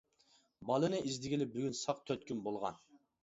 بالىنى 0.69 1.01
ئىزدىگىلى 1.09 1.47
بۈگۈن 1.57 1.77
ساق 1.81 2.01
تۆت 2.07 2.25
كۈن 2.31 2.41
بولغان. 2.47 2.81